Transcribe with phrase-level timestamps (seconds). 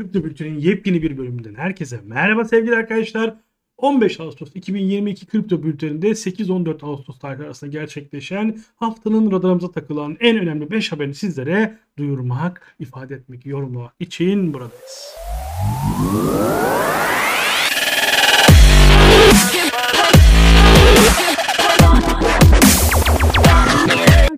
[0.00, 3.34] Kripto Bülten'in yepyeni bir bölümünden herkese merhaba sevgili arkadaşlar.
[3.76, 10.70] 15 Ağustos 2022 Kripto Bülteni'nde 8-14 Ağustos tarihleri arasında gerçekleşen haftanın radarımıza takılan en önemli
[10.70, 15.14] 5 haberini sizlere duyurmak, ifade etmek, yorumlamak için buradayız.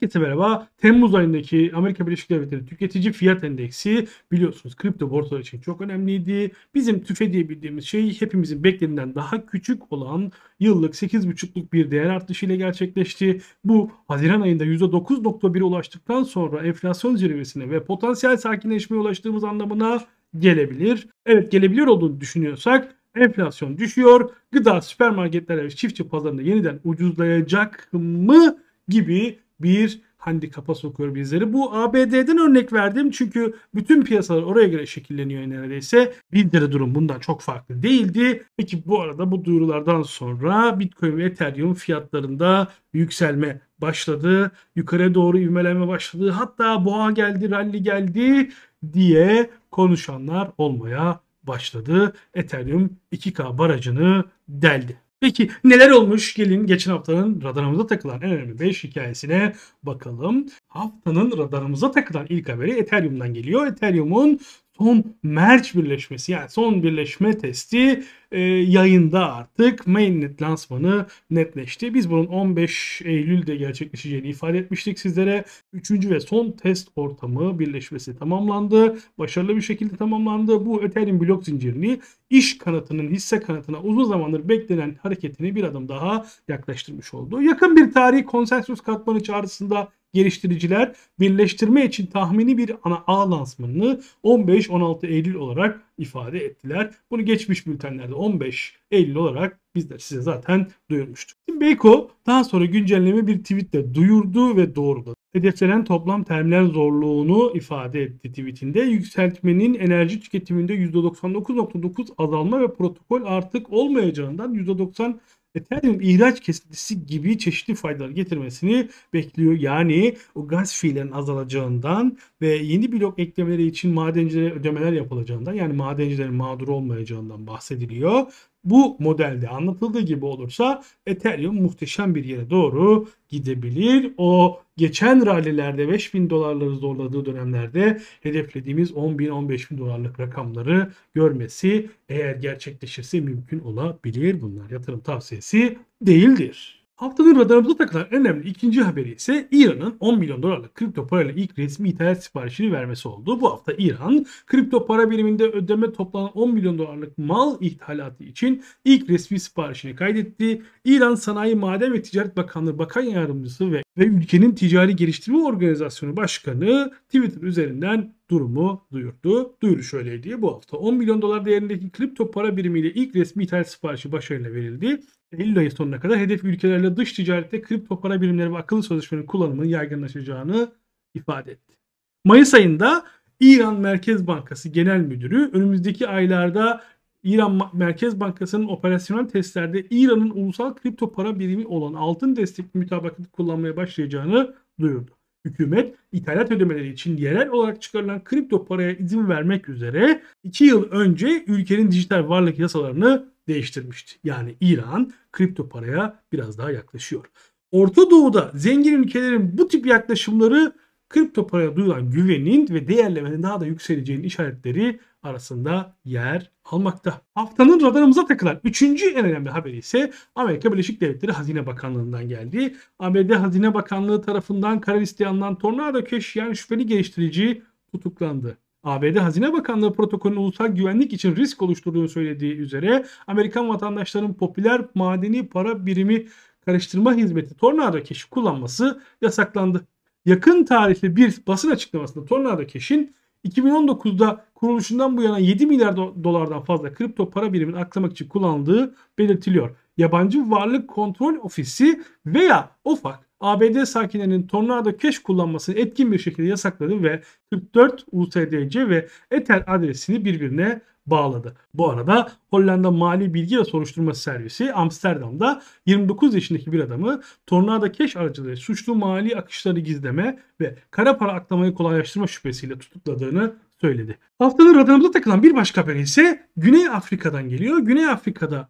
[0.00, 0.68] Herkese merhaba.
[0.78, 6.52] Temmuz ayındaki Amerika Birleşik Devletleri tüketici fiyat endeksi biliyorsunuz kripto borsalar için çok önemliydi.
[6.74, 12.54] Bizim tüfe diye bildiğimiz şey hepimizin beklediğinden daha küçük olan yıllık 8,5'luk bir değer artışıyla
[12.54, 13.40] gerçekleşti.
[13.64, 20.04] Bu Haziran ayında %9.1'e ulaştıktan sonra enflasyon zirvesine ve potansiyel sakinleşmeye ulaştığımız anlamına
[20.38, 21.08] gelebilir.
[21.26, 24.30] Evet gelebilir olduğunu düşünüyorsak enflasyon düşüyor.
[24.52, 31.52] Gıda süpermarketler ve çiftçi pazarında yeniden ucuzlayacak mı gibi bir handikapa sokuyor bizleri.
[31.52, 36.12] Bu ABD'den örnek verdim çünkü bütün piyasalar oraya göre şekilleniyor neredeyse.
[36.32, 38.44] De durum bundan çok farklı değildi.
[38.56, 44.50] Peki bu arada bu duyurulardan sonra Bitcoin ve Ethereum fiyatlarında yükselme başladı.
[44.76, 46.30] Yukarı doğru ivmelenme başladı.
[46.30, 48.50] Hatta boğa geldi, rally geldi
[48.92, 52.12] diye konuşanlar olmaya başladı.
[52.34, 54.96] Ethereum 2K barajını deldi.
[55.20, 56.34] Peki neler olmuş?
[56.34, 60.46] Gelin geçen haftanın radarımıza takılan en önemli 5 hikayesine bakalım.
[60.68, 63.66] Haftanın radarımıza takılan ilk haberi Ethereum'dan geliyor.
[63.66, 64.40] Ethereum'un
[64.80, 71.94] son merge birleşmesi yani son birleşme testi e, yayında artık mainnet lansmanı netleşti.
[71.94, 75.44] Biz bunun 15 Eylül'de gerçekleşeceğini ifade etmiştik sizlere.
[75.72, 78.98] Üçüncü ve son test ortamı birleşmesi tamamlandı.
[79.18, 80.66] Başarılı bir şekilde tamamlandı.
[80.66, 82.00] Bu Ethereum blok zincirini
[82.30, 87.42] iş kanatının hisse kanatına uzun zamandır beklenen hareketini bir adım daha yaklaştırmış oldu.
[87.42, 95.06] Yakın bir tarih konsensus katmanı çağrısında geliştiriciler birleştirme için tahmini bir ana ağ lansmanını 15-16
[95.06, 96.90] Eylül olarak ifade ettiler.
[97.10, 101.38] Bunu geçmiş bültenlerde 15 Eylül olarak bizler size zaten duyurmuştuk.
[101.48, 105.14] Şimdi Beyko daha sonra güncelleme bir tweetle duyurdu ve doğruladı.
[105.32, 108.80] Hedeflenen toplam terminal zorluğunu ifade etti tweetinde.
[108.80, 115.18] Yükseltmenin enerji tüketiminde %99.9 azalma ve protokol artık olmayacağından %90
[115.54, 119.52] Ethereum ihraç kesintisi gibi çeşitli faydalar getirmesini bekliyor.
[119.52, 126.34] Yani o gaz fiillerin azalacağından ve yeni blok eklemeleri için madencilere ödemeler yapılacağından yani madencilerin
[126.34, 128.26] mağdur olmayacağından bahsediliyor.
[128.64, 134.14] Bu modelde anlatıldığı gibi olursa Ethereum muhteşem bir yere doğru gidebilir.
[134.16, 141.90] O geçen rallilerde 5000 dolarları zorladığı dönemlerde hedeflediğimiz 10 bin 15 bin dolarlık rakamları görmesi
[142.08, 144.40] eğer gerçekleşirse mümkün olabilir.
[144.40, 146.79] Bunlar yatırım tavsiyesi değildir.
[147.00, 151.88] Haftanın radarımıza takılan önemli ikinci haberi ise İran'ın 10 milyon dolarlık kripto parayla ilk resmi
[151.88, 153.40] ithalat siparişini vermesi oldu.
[153.40, 159.10] Bu hafta İran kripto para biriminde ödeme toplanan 10 milyon dolarlık mal ithalatı için ilk
[159.10, 160.62] resmi siparişini kaydetti.
[160.84, 166.92] İran Sanayi Maden ve Ticaret Bakanlığı Bakan Yardımcısı ve, ve ülkenin Ticari Geliştirme Organizasyonu Başkanı
[167.06, 169.56] Twitter üzerinden durumu duyurdu.
[169.62, 170.42] Duyuru şöyleydi.
[170.42, 175.00] Bu hafta 10 milyon dolar değerindeki kripto para birimiyle ilk resmi ithalat siparişi başarıyla verildi.
[175.32, 179.66] Eylül ayı sonuna kadar hedef ülkelerle dış ticarette kripto para birimleri ve akıllı sözleşmenin kullanımının
[179.66, 180.72] yaygınlaşacağını
[181.14, 181.76] ifade etti.
[182.24, 183.06] Mayıs ayında
[183.40, 186.84] İran Merkez Bankası Genel Müdürü önümüzdeki aylarda
[187.22, 193.76] İran Merkez Bankası'nın operasyonel testlerde İran'ın ulusal kripto para birimi olan altın destekli mütabakatı kullanmaya
[193.76, 195.19] başlayacağını duyurdu.
[195.44, 201.44] Hükümet ithalat ödemeleri için yerel olarak çıkarılan kripto paraya izin vermek üzere 2 yıl önce
[201.46, 204.16] ülkenin dijital varlık yasalarını değiştirmişti.
[204.24, 207.24] Yani İran kripto paraya biraz daha yaklaşıyor.
[207.70, 210.72] Orta Doğu'da zengin ülkelerin bu tip yaklaşımları
[211.10, 217.20] kripto paraya duyulan güvenin ve değerlemenin daha da yükseleceğinin işaretleri arasında yer almakta.
[217.34, 222.76] Haftanın radarımıza takılan üçüncü en önemli haberi ise Amerika Birleşik Devletleri Hazine Bakanlığı'ndan geldi.
[222.98, 226.00] ABD Hazine Bakanlığı tarafından kara listeye alınan Tornado
[226.34, 227.62] yani şüpheli geliştirici
[227.92, 228.58] tutuklandı.
[228.82, 235.48] ABD Hazine Bakanlığı protokolünün ulusal güvenlik için risk oluşturduğunu söylediği üzere Amerikan vatandaşlarının popüler madeni
[235.48, 236.26] para birimi
[236.64, 239.86] karıştırma hizmeti Tornado Cash'i kullanması yasaklandı.
[240.24, 243.14] Yakın tarihli bir basın açıklamasında Tornado Cash'in
[243.44, 249.76] 2019'da kuruluşundan bu yana 7 milyar dolardan fazla kripto para birimini aklamak için kullanıldığı belirtiliyor.
[249.96, 257.02] Yabancı Varlık Kontrol Ofisi veya OFAC ABD sakinlerinin Tornado Cash kullanmasını etkin bir şekilde yasakladı
[257.02, 261.56] ve 44 USDC ve Ether adresini birbirine bağladı.
[261.74, 268.16] Bu arada Hollanda Mali Bilgi ve Soruşturma Servisi Amsterdam'da 29 yaşındaki bir adamı Tornado Cash
[268.16, 274.18] aracılığıyla suçlu mali akışları gizleme ve kara para aklamayı kolaylaştırma şüphesiyle tutukladığını söyledi.
[274.38, 277.78] Haftanın radarımıza takılan bir başka haber ise Güney Afrika'dan geliyor.
[277.78, 278.68] Güney Afrika'da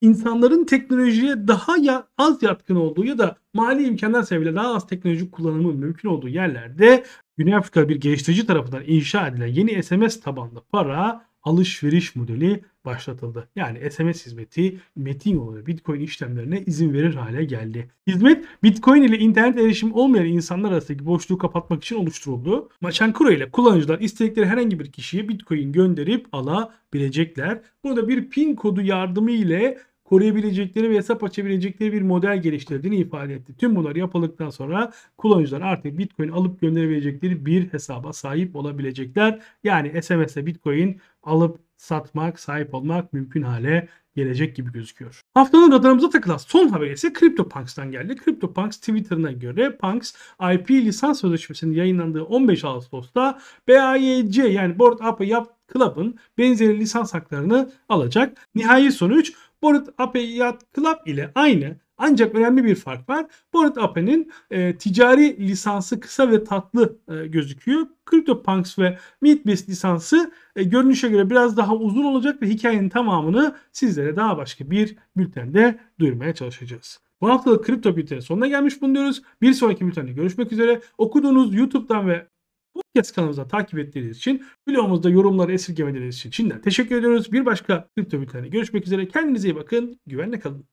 [0.00, 5.30] insanların teknolojiye daha ya, az yatkın olduğu ya da mali imkanlar sebebiyle daha az teknoloji
[5.30, 7.04] kullanımı mümkün olduğu yerlerde
[7.36, 13.48] Güney Afrika bir geliştirici tarafından inşa edilen yeni SMS tabanlı para alışveriş modeli başlatıldı.
[13.56, 17.90] Yani SMS hizmeti metin yolu Bitcoin işlemlerine izin verir hale geldi.
[18.06, 22.68] Hizmet Bitcoin ile internet erişim olmayan insanlar arasındaki boşluğu kapatmak için oluşturuldu.
[22.80, 27.60] Machankuro ile kullanıcılar istedikleri herhangi bir kişiye Bitcoin gönderip alabilecekler.
[27.84, 29.78] Burada bir pin kodu yardımı ile
[30.12, 33.56] koruyabilecekleri ve hesap açabilecekleri bir model geliştirdiğini ifade etti.
[33.56, 39.40] Tüm bunlar yapıldıktan sonra kullanıcılar artık Bitcoin alıp gönderebilecekleri bir hesaba sahip olabilecekler.
[39.64, 45.20] Yani SMS'e Bitcoin alıp satmak, sahip olmak mümkün hale gelecek gibi gözüküyor.
[45.34, 48.16] Haftanın radarımıza takılan son haber ise CryptoPunks'tan geldi.
[48.24, 50.12] CryptoPunks Twitter'ına göre Punks
[50.54, 53.38] IP lisans sözleşmesinin yayınlandığı 15 Ağustos'ta
[53.68, 58.48] BAYC yani Board Ape Yap Club'ın benzeri lisans haklarını alacak.
[58.54, 59.32] Nihai sonuç
[59.62, 63.26] Bored Ape Yacht Club ile aynı ancak önemli bir fark var.
[63.52, 67.86] Bored Ape'nin e, ticari lisansı kısa ve tatlı e, gözüküyor.
[68.10, 74.16] CryptoPunks ve Meatbeast lisansı e, görünüşe göre biraz daha uzun olacak ve hikayenin tamamını sizlere
[74.16, 77.00] daha başka bir bültende duyurmaya çalışacağız.
[77.20, 79.22] Bu haftalık kripto bültenin sonuna gelmiş bulunuyoruz.
[79.42, 80.80] Bir sonraki bültende görüşmek üzere.
[80.98, 82.28] Okuduğunuz YouTube'dan ve
[82.74, 87.32] podcast kanalımızda takip ettiğiniz için, videomuzda yorumları esirgemediğiniz için şimdiden teşekkür ediyoruz.
[87.32, 89.08] Bir başka kripto bülteninde görüşmek üzere.
[89.08, 90.00] Kendinize iyi bakın.
[90.06, 90.66] Güvenle kalın.